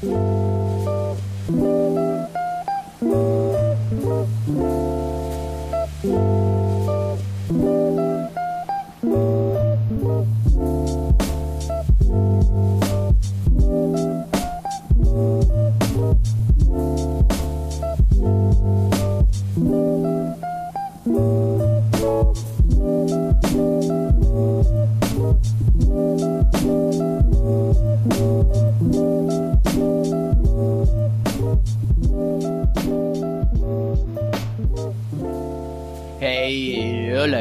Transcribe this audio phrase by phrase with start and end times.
[0.00, 0.12] Thank
[1.50, 1.87] you.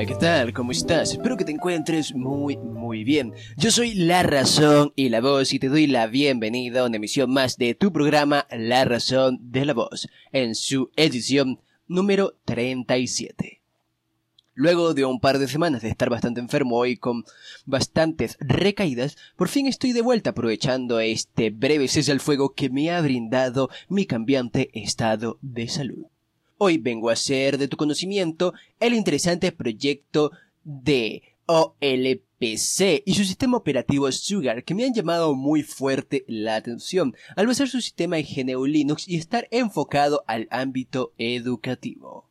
[0.05, 0.53] ¿Qué tal?
[0.53, 1.13] ¿Cómo estás?
[1.13, 3.33] Espero que te encuentres muy, muy bien.
[3.57, 7.33] Yo soy La Razón y la Voz y te doy la bienvenida a una emisión
[7.33, 13.63] más de tu programa La Razón de la Voz, en su edición número 37.
[14.53, 17.23] Luego de un par de semanas de estar bastante enfermo y con
[17.65, 22.91] bastantes recaídas, por fin estoy de vuelta aprovechando este breve cese al fuego que me
[22.91, 26.05] ha brindado mi cambiante estado de salud.
[26.59, 30.31] Hoy vengo a hacer de tu conocimiento el interesante proyecto
[30.63, 37.15] de OLPC y su sistema operativo Sugar que me han llamado muy fuerte la atención
[37.35, 42.27] al basar su sistema en GNU Linux y estar enfocado al ámbito educativo.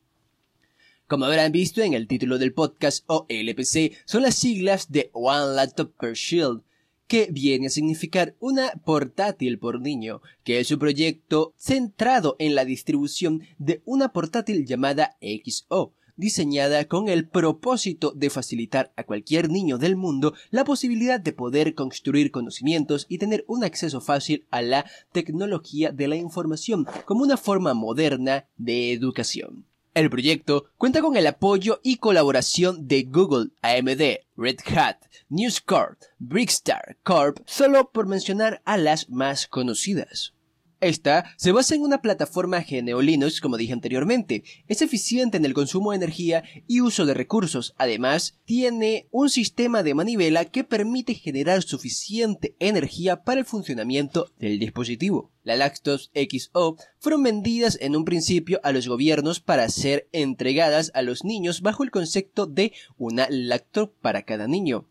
[1.07, 5.93] Como habrán visto en el título del podcast OLPC son las siglas de One Laptop
[5.97, 6.63] Per Shield
[7.07, 12.65] que viene a significar una portátil por niño, que es su proyecto centrado en la
[12.65, 19.77] distribución de una portátil llamada XO, diseñada con el propósito de facilitar a cualquier niño
[19.77, 24.85] del mundo la posibilidad de poder construir conocimientos y tener un acceso fácil a la
[25.11, 29.65] tecnología de la información como una forma moderna de educación.
[29.97, 35.99] El proyecto cuenta con el apoyo y colaboración de Google, AMD, Red Hat, News Corp,
[36.19, 40.35] Brickstar Corp, solo por mencionar a las más conocidas.
[40.79, 44.43] Esta se basa en una plataforma GNU Linux, como dije anteriormente.
[44.67, 47.73] Es eficiente en el consumo de energía y uso de recursos.
[47.77, 54.59] Además, tiene un sistema de manivela que permite generar suficiente energía para el funcionamiento del
[54.59, 55.31] dispositivo.
[55.43, 61.01] Las Lactos XO fueron vendidas en un principio a los gobiernos para ser entregadas a
[61.01, 64.87] los niños bajo el concepto de una lacto para cada niño.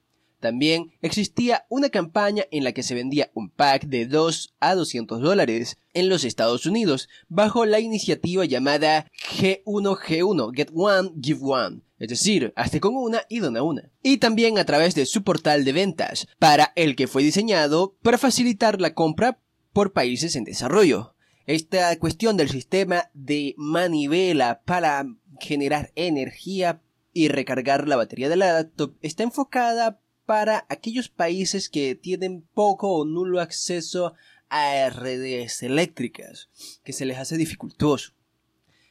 [0.47, 5.21] También existía una campaña en la que se vendía un pack de 2 a 200
[5.21, 11.81] dólares en los Estados Unidos bajo la iniciativa llamada G1G1, Get One, Give One.
[11.99, 13.91] Es decir, hazte con una y dona una.
[14.05, 18.17] Y también a través de su portal de ventas, para el que fue diseñado para
[18.17, 19.41] facilitar la compra
[19.73, 21.17] por países en desarrollo.
[21.49, 25.07] Esta cuestión del sistema de manivela para
[25.41, 26.83] generar energía
[27.13, 32.91] y recargar la batería de la laptop está enfocada para aquellos países que tienen poco
[32.91, 34.15] o nulo acceso
[34.49, 36.51] a redes eléctricas,
[36.85, 38.13] que se les hace dificultoso.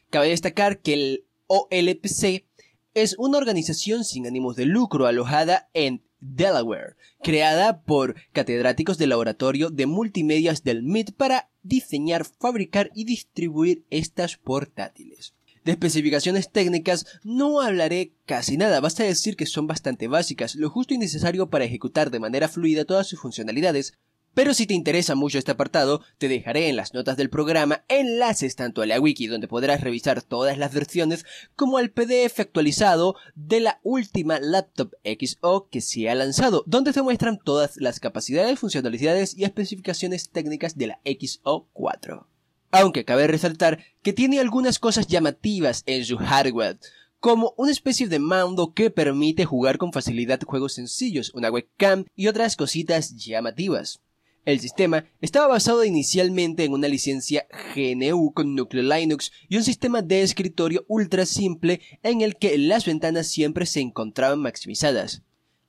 [0.09, 2.45] Cabe destacar que el OLPC
[2.93, 9.69] es una organización sin ánimos de lucro alojada en Delaware, creada por catedráticos del laboratorio
[9.69, 15.35] de multimedias del MIT para diseñar, fabricar y distribuir estas portátiles.
[15.65, 20.93] De especificaciones técnicas no hablaré casi nada, basta decir que son bastante básicas, lo justo
[20.93, 23.97] y necesario para ejecutar de manera fluida todas sus funcionalidades,
[24.35, 28.55] pero si te interesa mucho este apartado, te dejaré en las notas del programa enlaces
[28.55, 31.25] tanto a la wiki donde podrás revisar todas las versiones
[31.55, 37.01] como al PDF actualizado de la última laptop XO que se ha lanzado, donde se
[37.01, 42.27] muestran todas las capacidades, funcionalidades y especificaciones técnicas de la XO4
[42.75, 46.77] aunque cabe resaltar que tiene algunas cosas llamativas en su hardware,
[47.19, 52.27] como una especie de mando que permite jugar con facilidad juegos sencillos, una webcam y
[52.27, 54.01] otras cositas llamativas.
[54.43, 60.01] El sistema estaba basado inicialmente en una licencia GNU con núcleo Linux y un sistema
[60.01, 65.23] de escritorio ultra simple en el que las ventanas siempre se encontraban maximizadas.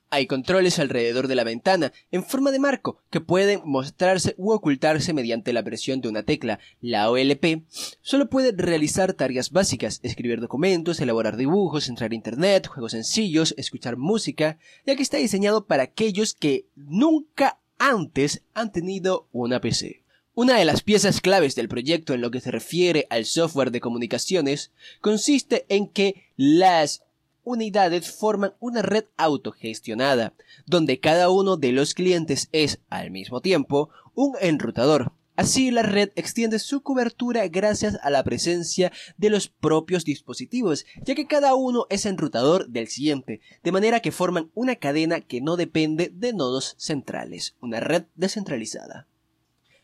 [0.09, 5.13] Hay controles alrededor de la ventana, en forma de marco, que pueden mostrarse u ocultarse
[5.13, 6.61] mediante la presión de una tecla.
[6.81, 7.65] La OLP
[8.03, 13.97] solo puede realizar tareas básicas, escribir documentos, elaborar dibujos, entrar a internet, juegos sencillos, escuchar
[13.97, 20.05] música, ya que está diseñado para aquellos que nunca antes han tenido una PC.
[20.39, 23.81] Una de las piezas claves del proyecto en lo que se refiere al software de
[23.81, 24.71] comunicaciones
[25.01, 27.06] consiste en que las
[27.47, 30.35] unidades forman una red autogestionada,
[30.67, 35.13] donde cada uno de los clientes es, al mismo tiempo, un enrutador.
[35.37, 41.15] Así la red extiende su cobertura gracias a la presencia de los propios dispositivos, ya
[41.15, 45.57] que cada uno es enrutador del siguiente, de manera que forman una cadena que no
[45.57, 49.07] depende de nodos centrales, una red descentralizada.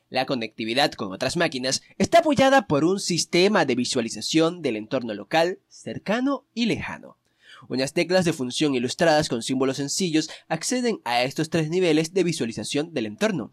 [0.09, 5.61] La conectividad con otras máquinas está apoyada por un sistema de visualización del entorno local,
[5.69, 7.17] cercano y lejano.
[7.69, 12.93] Unas teclas de función ilustradas con símbolos sencillos acceden a estos tres niveles de visualización
[12.93, 13.53] del entorno.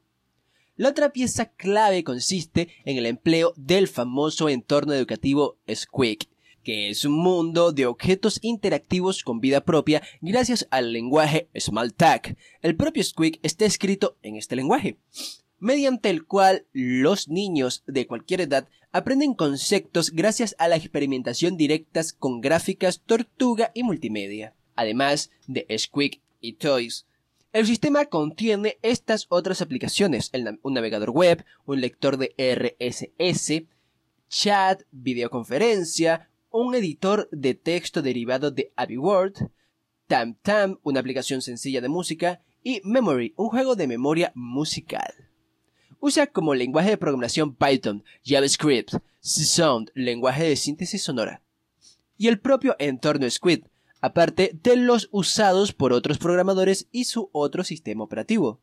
[0.75, 6.29] La otra pieza clave consiste en el empleo del famoso entorno educativo Squeak,
[6.63, 12.37] que es un mundo de objetos interactivos con vida propia gracias al lenguaje Smalltalk.
[12.61, 14.97] El propio Squeak está escrito en este lenguaje,
[15.59, 22.13] mediante el cual los niños de cualquier edad aprenden conceptos gracias a la experimentación directas
[22.13, 24.55] con gráficas, tortuga y multimedia.
[24.75, 27.05] Además de Squeak y Toys,
[27.51, 33.63] el sistema contiene estas otras aplicaciones, un navegador web, un lector de RSS,
[34.29, 39.49] chat, videoconferencia, un editor de texto derivado de AbiWord,
[40.07, 45.28] TamTam, una aplicación sencilla de música, y Memory, un juego de memoria musical.
[46.01, 51.41] Usa como lenguaje de programación Python, JavaScript, Sound, lenguaje de síntesis sonora,
[52.17, 53.65] y el propio entorno Squid,
[53.99, 58.61] aparte de los usados por otros programadores y su otro sistema operativo.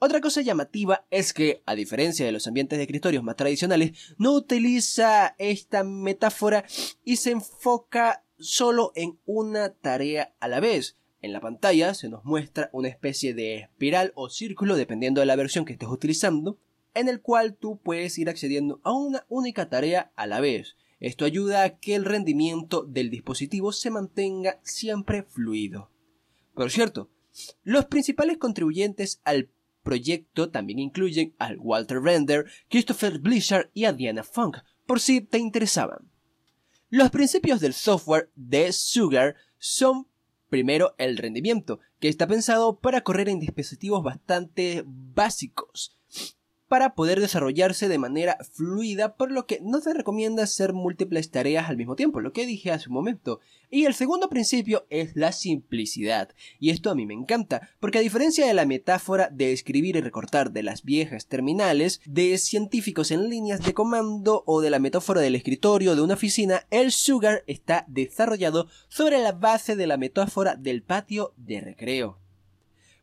[0.00, 4.32] Otra cosa llamativa es que, a diferencia de los ambientes de escritorios más tradicionales, no
[4.32, 6.64] utiliza esta metáfora
[7.04, 10.96] y se enfoca solo en una tarea a la vez.
[11.22, 15.36] En la pantalla se nos muestra una especie de espiral o círculo, dependiendo de la
[15.36, 16.58] versión que estés utilizando,
[16.94, 20.76] en el cual tú puedes ir accediendo a una única tarea a la vez.
[20.98, 25.90] Esto ayuda a que el rendimiento del dispositivo se mantenga siempre fluido.
[26.54, 27.08] Por cierto,
[27.62, 29.48] los principales contribuyentes al
[29.84, 35.38] proyecto también incluyen al Walter Render, Christopher Blizzard y a Diana Funk, por si te
[35.38, 36.10] interesaban.
[36.90, 40.08] Los principios del software de Sugar son
[40.52, 45.98] primero el rendimiento, que está pensado para correr en dispositivos bastante básicos,
[46.72, 51.68] para poder desarrollarse de manera fluida, por lo que no se recomienda hacer múltiples tareas
[51.68, 53.40] al mismo tiempo, lo que dije hace un momento.
[53.68, 58.00] Y el segundo principio es la simplicidad, y esto a mí me encanta, porque a
[58.00, 63.28] diferencia de la metáfora de escribir y recortar de las viejas terminales, de científicos en
[63.28, 67.84] líneas de comando o de la metáfora del escritorio de una oficina, el Sugar está
[67.86, 72.18] desarrollado sobre la base de la metáfora del patio de recreo.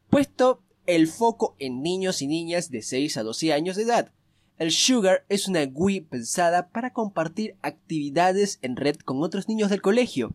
[0.09, 4.11] Puesto el foco en niños y niñas de 6 a 12 años de edad.
[4.57, 9.83] El Sugar es una Wii pensada para compartir actividades en red con otros niños del
[9.83, 10.33] colegio.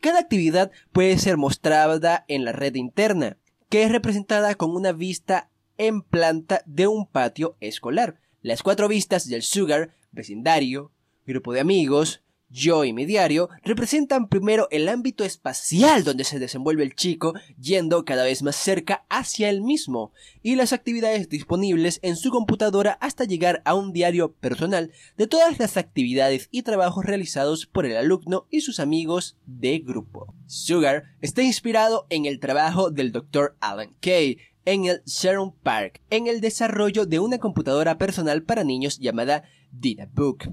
[0.00, 3.36] Cada actividad puede ser mostrada en la red interna,
[3.68, 8.20] que es representada con una vista en planta de un patio escolar.
[8.40, 10.90] Las cuatro vistas del Sugar, vecindario,
[11.26, 12.21] grupo de amigos,
[12.52, 18.04] yo y mi diario representan primero el ámbito espacial donde se desenvuelve el chico yendo
[18.04, 20.12] cada vez más cerca hacia él mismo
[20.42, 25.58] y las actividades disponibles en su computadora hasta llegar a un diario personal de todas
[25.58, 30.34] las actividades y trabajos realizados por el alumno y sus amigos de grupo.
[30.46, 33.56] Sugar está inspirado en el trabajo del Dr.
[33.60, 38.98] Alan Kay en el Sharon Park en el desarrollo de una computadora personal para niños
[38.98, 40.48] llamada DynaBook.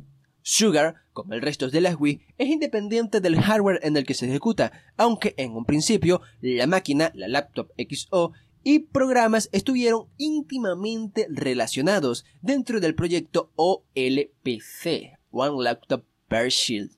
[0.51, 4.25] Sugar, como el resto de las Wii, es independiente del hardware en el que se
[4.25, 8.31] ejecuta, aunque en un principio la máquina, la laptop XO
[8.63, 16.97] y programas estuvieron íntimamente relacionados dentro del proyecto OLPC, One Laptop Per Shield.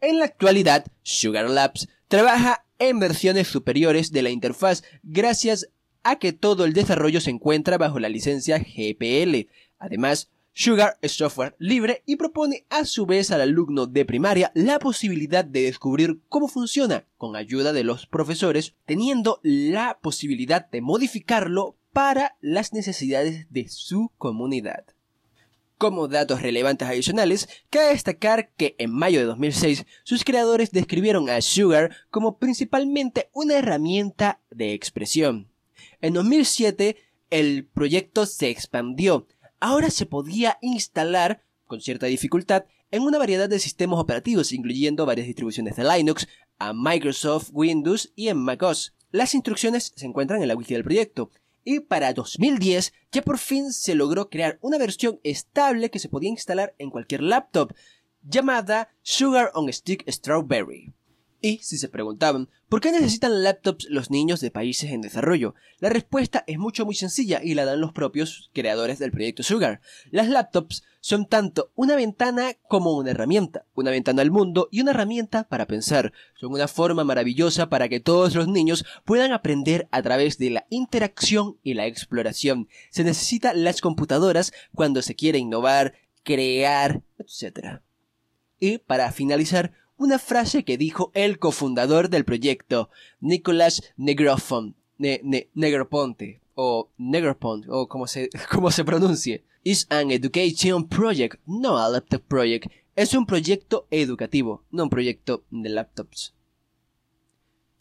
[0.00, 5.70] En la actualidad, Sugar Labs trabaja en versiones superiores de la interfaz gracias
[6.04, 9.48] a que todo el desarrollo se encuentra bajo la licencia GPL.
[9.80, 14.78] Además, Sugar es software libre y propone a su vez al alumno de primaria la
[14.78, 21.76] posibilidad de descubrir cómo funciona con ayuda de los profesores, teniendo la posibilidad de modificarlo
[21.92, 24.86] para las necesidades de su comunidad.
[25.76, 31.42] Como datos relevantes adicionales, cabe destacar que en mayo de 2006 sus creadores describieron a
[31.42, 35.50] Sugar como principalmente una herramienta de expresión.
[36.00, 36.96] En 2007
[37.30, 39.26] el proyecto se expandió
[39.66, 45.26] ahora se podía instalar, con cierta dificultad, en una variedad de sistemas operativos, incluyendo varias
[45.26, 46.28] distribuciones de Linux,
[46.60, 48.94] a Microsoft Windows y en macOS.
[49.10, 51.32] Las instrucciones se encuentran en la wiki del proyecto.
[51.64, 56.30] Y para 2010 ya por fin se logró crear una versión estable que se podía
[56.30, 57.74] instalar en cualquier laptop,
[58.22, 60.92] llamada Sugar on Stick Strawberry.
[61.40, 65.54] Y si se preguntaban, ¿por qué necesitan laptops los niños de países en desarrollo?
[65.80, 69.80] La respuesta es mucho muy sencilla y la dan los propios creadores del proyecto Sugar.
[70.10, 74.92] Las laptops son tanto una ventana como una herramienta, una ventana al mundo y una
[74.92, 76.12] herramienta para pensar.
[76.34, 80.66] Son una forma maravillosa para que todos los niños puedan aprender a través de la
[80.70, 82.68] interacción y la exploración.
[82.90, 87.82] Se necesitan las computadoras cuando se quiere innovar, crear, etc.
[88.58, 94.74] Y para finalizar, una frase que dijo el cofundador del proyecto, Nicolás Negroponte,
[96.54, 99.44] o Negroponte, o como se, como se pronuncie.
[99.62, 102.70] Is an education project, no a laptop project.
[102.94, 106.34] Es un proyecto educativo, no un proyecto de laptops.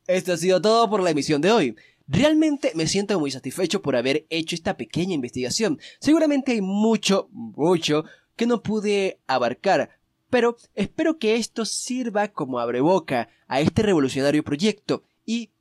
[0.07, 1.75] Esto ha sido todo por la emisión de hoy.
[2.07, 5.79] Realmente me siento muy satisfecho por haber hecho esta pequeña investigación.
[5.99, 8.05] Seguramente hay mucho, mucho
[8.35, 9.97] que no pude abarcar,
[10.29, 15.51] pero espero que esto sirva como abreboca a este revolucionario proyecto y,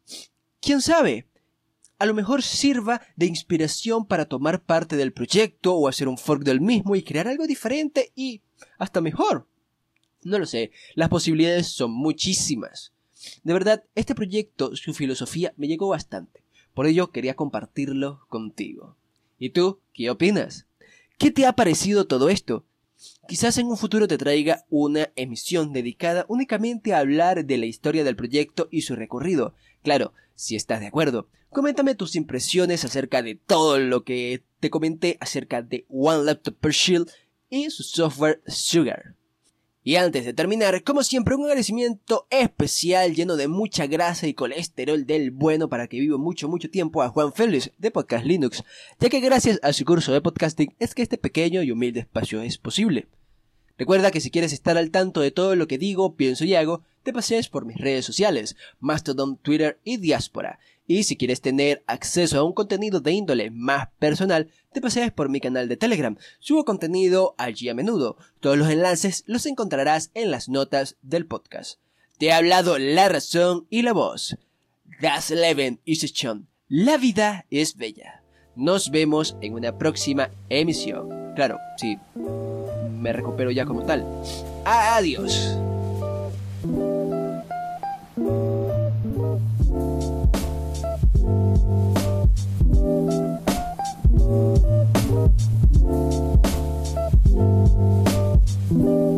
[0.60, 1.26] quién sabe,
[1.98, 6.42] a lo mejor sirva de inspiración para tomar parte del proyecto o hacer un fork
[6.42, 8.42] del mismo y crear algo diferente y
[8.78, 9.46] hasta mejor.
[10.22, 12.92] No lo sé, las posibilidades son muchísimas.
[13.42, 16.42] De verdad, este proyecto, su filosofía, me llegó bastante.
[16.74, 18.96] Por ello quería compartirlo contigo.
[19.38, 20.66] ¿Y tú, qué opinas?
[21.18, 22.64] ¿Qué te ha parecido todo esto?
[23.26, 28.04] Quizás en un futuro te traiga una emisión dedicada únicamente a hablar de la historia
[28.04, 29.54] del proyecto y su recorrido.
[29.82, 31.28] Claro, si estás de acuerdo.
[31.50, 36.72] Coméntame tus impresiones acerca de todo lo que te comenté acerca de One Laptop per
[36.72, 37.10] Shield
[37.48, 39.14] y su software Sugar.
[39.86, 45.04] Y antes de terminar, como siempre, un agradecimiento especial lleno de mucha grasa y colesterol
[45.04, 48.64] del bueno para que viva mucho, mucho tiempo a Juan Félix de Podcast Linux,
[48.98, 52.40] ya que gracias a su curso de podcasting es que este pequeño y humilde espacio
[52.40, 53.08] es posible.
[53.76, 56.80] Recuerda que si quieres estar al tanto de todo lo que digo, pienso y hago,
[57.02, 60.60] te pasees por mis redes sociales, Mastodon, Twitter y Diaspora.
[60.86, 65.28] Y si quieres tener acceso a un contenido de índole más personal, te pasees por
[65.28, 66.16] mi canal de Telegram.
[66.40, 68.16] Subo contenido allí a menudo.
[68.40, 71.80] Todos los enlaces los encontrarás en las notas del podcast.
[72.18, 74.36] Te ha hablado la razón y la voz.
[75.00, 76.48] Das Leben ist schon.
[76.68, 78.22] La vida es bella.
[78.56, 81.34] Nos vemos en una próxima emisión.
[81.34, 81.98] Claro, sí,
[83.00, 84.06] me recupero ya como tal.
[84.64, 85.58] Adiós.
[91.24, 91.58] thank
[98.78, 99.13] you